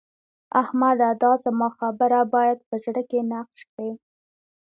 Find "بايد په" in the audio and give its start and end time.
2.33-2.75